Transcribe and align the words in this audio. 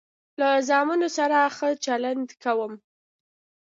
له 0.39 0.49
زامنو 0.67 1.07
سره 1.17 1.37
ښه 1.55 1.69
چلند 1.85 2.29
کوم. 2.43 2.73